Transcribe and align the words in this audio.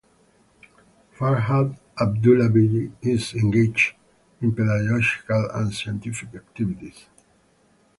Farhad 1.15 1.77
Abdullayev 1.95 2.91
is 3.03 3.35
engaged 3.35 3.93
in 4.41 4.51
pedagogical 4.55 5.47
and 5.53 5.71
scientific 5.75 6.33
activities. 6.33 7.05